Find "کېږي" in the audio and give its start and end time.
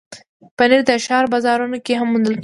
2.35-2.39